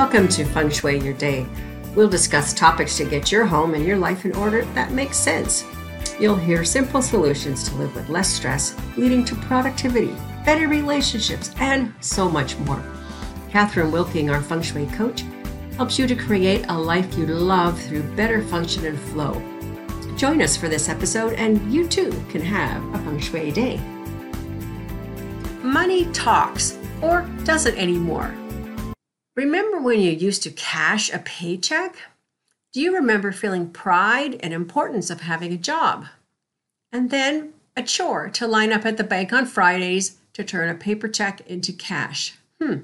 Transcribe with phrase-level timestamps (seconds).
[0.00, 1.46] Welcome to Feng Shui Your Day.
[1.94, 5.62] We'll discuss topics to get your home and your life in order that makes sense.
[6.18, 10.16] You'll hear simple solutions to live with less stress, leading to productivity,
[10.46, 12.82] better relationships, and so much more.
[13.50, 15.22] Catherine Wilking, our Feng Shui coach,
[15.76, 19.34] helps you to create a life you love through better function and flow.
[20.16, 23.78] Join us for this episode, and you too can have a Feng Shui day.
[25.62, 28.34] Money talks, or doesn't anymore.
[29.40, 31.96] Remember when you used to cash a paycheck?
[32.74, 36.04] Do you remember feeling pride and importance of having a job?
[36.92, 40.74] And then a chore to line up at the bank on Fridays to turn a
[40.74, 42.34] paper check into cash.
[42.60, 42.80] Hmm.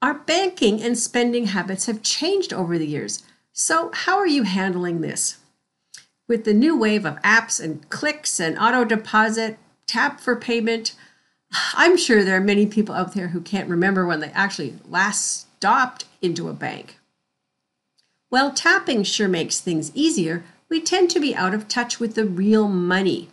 [0.00, 3.22] Our banking and spending habits have changed over the years.
[3.52, 5.36] So, how are you handling this?
[6.26, 10.94] With the new wave of apps and clicks and auto deposit, tap for payment,
[11.74, 15.47] I'm sure there are many people out there who can't remember when they actually last
[15.58, 16.98] stopped into a bank.
[18.28, 22.24] While tapping sure makes things easier, we tend to be out of touch with the
[22.24, 23.28] real money.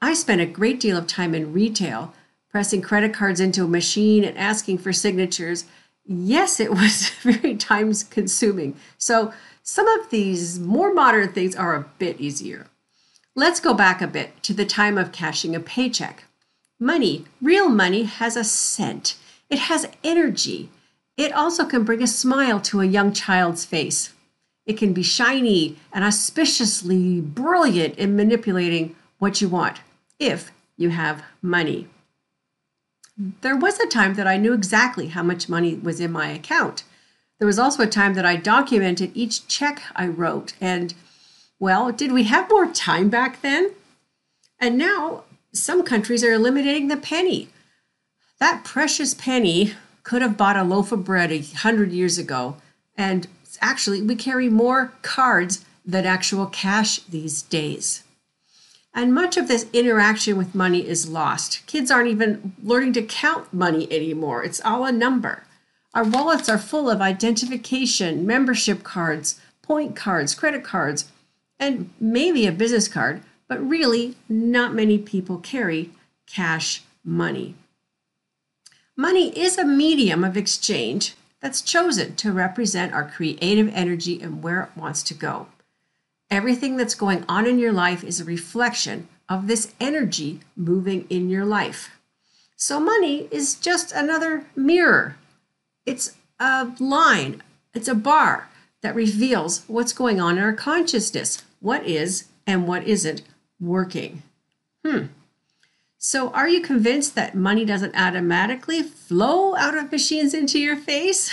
[0.00, 2.14] I spent a great deal of time in retail,
[2.50, 5.64] pressing credit cards into a machine and asking for signatures.
[6.06, 8.76] Yes, it was very time consuming.
[8.96, 9.32] So,
[9.64, 12.68] some of these more modern things are a bit easier.
[13.34, 16.24] Let's go back a bit to the time of cashing a paycheck.
[16.78, 19.16] Money, real money, has a scent,
[19.48, 20.70] it has energy.
[21.20, 24.14] It also can bring a smile to a young child's face.
[24.64, 29.80] It can be shiny and auspiciously brilliant in manipulating what you want
[30.18, 31.88] if you have money.
[33.42, 36.84] There was a time that I knew exactly how much money was in my account.
[37.38, 40.54] There was also a time that I documented each check I wrote.
[40.58, 40.94] And,
[41.58, 43.72] well, did we have more time back then?
[44.58, 47.50] And now some countries are eliminating the penny.
[48.38, 52.56] That precious penny could have bought a loaf of bread a hundred years ago.
[52.96, 53.26] And
[53.60, 58.02] actually, we carry more cards than actual cash these days.
[58.92, 61.64] And much of this interaction with money is lost.
[61.66, 65.44] Kids aren't even learning to count money anymore, it's all a number.
[65.94, 71.10] Our wallets are full of identification, membership cards, point cards, credit cards,
[71.58, 75.90] and maybe a business card, but really, not many people carry
[76.26, 77.54] cash money.
[79.00, 84.64] Money is a medium of exchange that's chosen to represent our creative energy and where
[84.64, 85.46] it wants to go.
[86.30, 91.30] Everything that's going on in your life is a reflection of this energy moving in
[91.30, 91.98] your life.
[92.56, 95.16] So, money is just another mirror.
[95.86, 98.50] It's a line, it's a bar
[98.82, 103.22] that reveals what's going on in our consciousness, what is and what isn't
[103.58, 104.22] working.
[104.84, 105.06] Hmm.
[106.02, 111.30] So, are you convinced that money doesn't automatically flow out of machines into your face?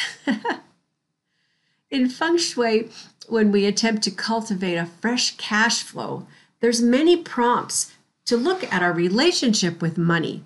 [1.90, 2.90] In feng shui,
[3.30, 6.28] when we attempt to cultivate a fresh cash flow,
[6.60, 7.94] there's many prompts
[8.26, 10.44] to look at our relationship with money.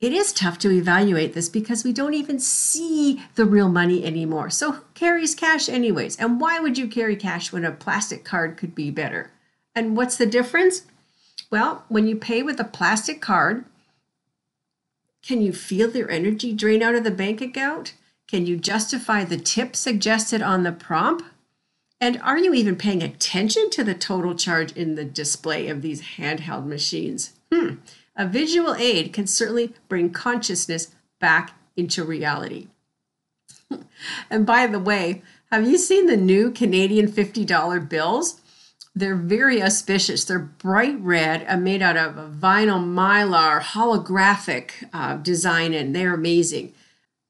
[0.00, 4.50] It is tough to evaluate this because we don't even see the real money anymore.
[4.50, 6.16] So who carries cash anyways?
[6.16, 9.30] And why would you carry cash when a plastic card could be better?
[9.76, 10.82] And what's the difference?
[11.50, 13.64] Well, when you pay with a plastic card,
[15.22, 17.94] can you feel your energy drain out of the bank account?
[18.26, 21.24] Can you justify the tip suggested on the prompt?
[22.00, 26.02] And are you even paying attention to the total charge in the display of these
[26.18, 27.32] handheld machines?
[27.52, 27.76] Hmm.
[28.16, 32.68] A visual aid can certainly bring consciousness back into reality.
[34.30, 38.40] and by the way, have you seen the new Canadian $50 bills?
[38.96, 40.24] They're very auspicious.
[40.24, 46.14] They're bright red and made out of a vinyl mylar holographic uh, design, and they're
[46.14, 46.72] amazing.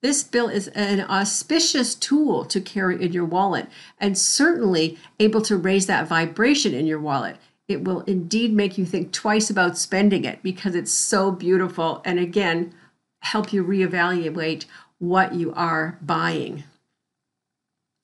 [0.03, 5.57] This bill is an auspicious tool to carry in your wallet and certainly able to
[5.57, 7.39] raise that vibration in your wallet.
[7.69, 12.19] It will indeed make you think twice about spending it because it's so beautiful and
[12.19, 12.75] again,
[13.21, 14.67] help you reevaluate
[14.99, 16.65] what you are buying.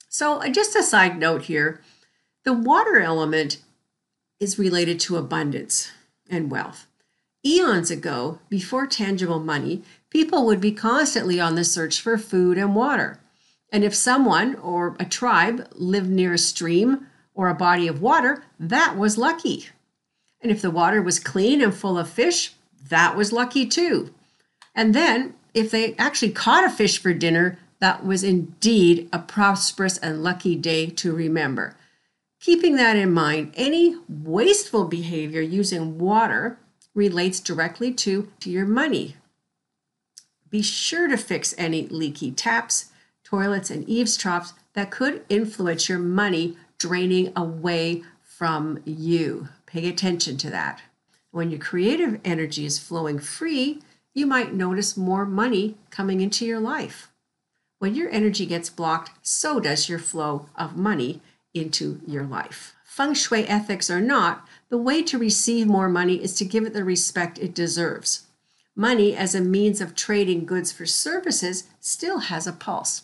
[0.09, 1.83] So, just a side note here
[2.45, 3.59] the water element
[4.39, 5.93] is related to abundance
[6.29, 6.87] and wealth.
[7.45, 12.75] Eons ago, before tangible money, people would be constantly on the search for food and
[12.75, 13.19] water.
[13.73, 18.43] And if someone or a tribe lived near a stream or a body of water,
[18.59, 19.69] that was lucky.
[20.41, 22.55] And if the water was clean and full of fish,
[22.89, 24.13] that was lucky too.
[24.75, 29.99] And then, if they actually caught a fish for dinner, that was indeed a prosperous
[29.99, 31.77] and lucky day to remember.
[32.41, 36.59] Keeping that in mind, any wasteful behavior using water
[36.95, 39.17] relates directly to, to your money.
[40.49, 42.91] Be sure to fix any leaky taps,
[43.23, 49.49] toilets, and eavesdrops that could influence your money draining away from you.
[49.67, 50.81] Pay attention to that.
[51.31, 53.81] When your creative energy is flowing free,
[54.15, 57.13] you might notice more money coming into your life.
[57.79, 61.21] When your energy gets blocked, so does your flow of money
[61.55, 62.75] into your life.
[62.85, 66.73] Feng Shui ethics or not, the way to receive more money is to give it
[66.73, 68.27] the respect it deserves.
[68.77, 73.03] Money, as a means of trading goods for services, still has a pulse.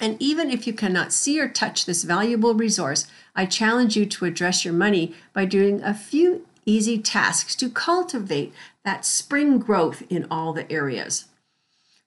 [0.00, 3.06] And even if you cannot see or touch this valuable resource,
[3.36, 8.52] I challenge you to address your money by doing a few easy tasks to cultivate
[8.84, 11.26] that spring growth in all the areas.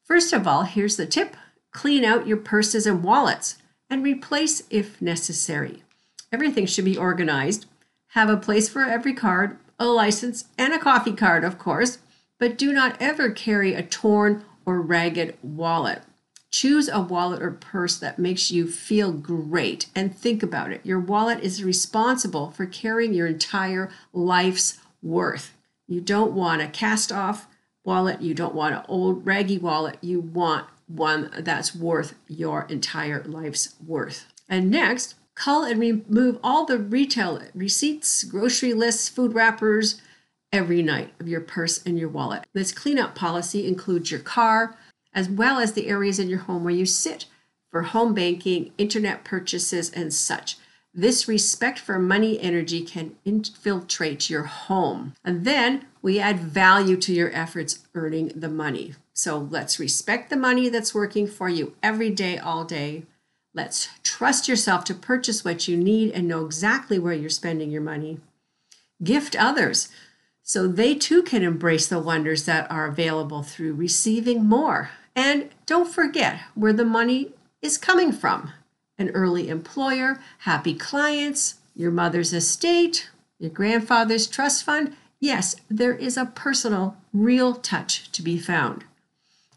[0.03, 1.35] First of all, here's the tip
[1.71, 3.57] clean out your purses and wallets
[3.93, 5.83] and replace if necessary.
[6.31, 7.67] Everything should be organized.
[8.07, 11.99] Have a place for every card, a license, and a coffee card, of course,
[12.39, 16.01] but do not ever carry a torn or ragged wallet.
[16.49, 20.81] Choose a wallet or purse that makes you feel great and think about it.
[20.83, 25.55] Your wallet is responsible for carrying your entire life's worth.
[25.87, 27.47] You don't want a cast off
[27.85, 33.23] wallet, you don't want an old raggy wallet, you want one that's worth your entire
[33.23, 34.25] life's worth.
[34.49, 40.01] And next, cull and remove all the retail receipts, grocery lists, food wrappers
[40.51, 42.45] every night of your purse and your wallet.
[42.53, 44.77] This cleanup policy includes your car,
[45.13, 47.25] as well as the areas in your home where you sit
[47.71, 50.57] for home banking, internet purchases, and such.
[50.93, 55.15] This respect for money energy can infiltrate your home.
[55.23, 58.93] And then we add value to your efforts earning the money.
[59.13, 63.03] So let's respect the money that's working for you every day, all day.
[63.53, 67.81] Let's trust yourself to purchase what you need and know exactly where you're spending your
[67.81, 68.19] money.
[69.03, 69.89] Gift others
[70.41, 74.89] so they too can embrace the wonders that are available through receiving more.
[75.15, 77.31] And don't forget where the money
[77.61, 78.51] is coming from
[78.97, 84.95] an early employer, happy clients, your mother's estate, your grandfather's trust fund.
[85.19, 88.83] Yes, there is a personal, real touch to be found.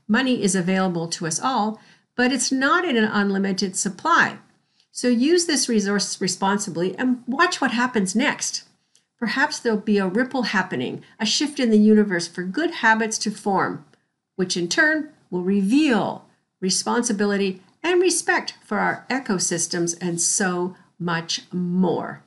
[0.09, 1.81] Money is available to us all,
[2.15, 4.39] but it's not in an unlimited supply.
[4.91, 8.65] So use this resource responsibly and watch what happens next.
[9.19, 13.31] Perhaps there'll be a ripple happening, a shift in the universe for good habits to
[13.31, 13.85] form,
[14.37, 16.25] which in turn will reveal
[16.61, 22.23] responsibility and respect for our ecosystems and so much more.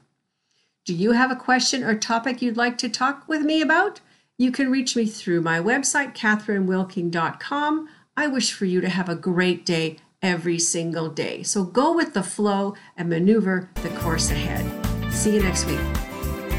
[0.86, 4.00] Do you have a question or topic you'd like to talk with me about?
[4.39, 7.89] You can reach me through my website, catherinewilking.com.
[8.15, 11.44] I wish for you to have a great day every single day.
[11.44, 15.13] So go with the flow and maneuver the course ahead.
[15.13, 15.81] See you next week.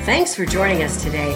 [0.05, 1.33] Thanks for joining us today.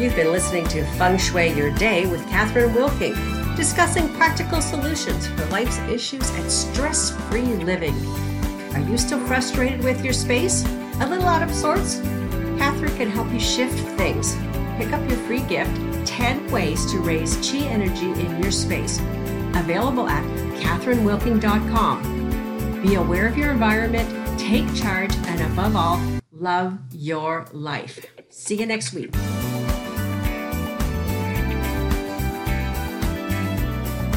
[0.00, 3.14] You've been listening to Feng Shui Your Day with Catherine Wilking
[3.54, 7.94] discussing practical solutions for life's issues and stress free living.
[8.74, 10.64] Are you still frustrated with your space?
[11.00, 12.00] A little out of sorts?
[12.56, 14.36] Catherine can help you shift things.
[14.76, 15.74] Pick up your free gift
[16.06, 18.98] 10 Ways to Raise Chi Energy in Your Space.
[19.54, 20.24] Available at
[20.60, 22.82] catherinewilking.com.
[22.82, 25.98] Be aware of your environment, take charge, and above all,
[26.30, 28.04] love your life.
[28.28, 29.14] See you next week.